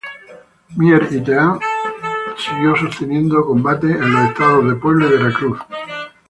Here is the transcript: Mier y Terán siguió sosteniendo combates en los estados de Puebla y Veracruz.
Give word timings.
Mier 0.77 1.07
y 1.11 1.21
Terán 1.23 1.59
siguió 2.35 2.75
sosteniendo 2.75 3.45
combates 3.45 3.91
en 3.97 4.11
los 4.11 4.29
estados 4.29 4.67
de 4.67 4.75
Puebla 4.77 5.05
y 5.05 5.09
Veracruz. 5.11 5.59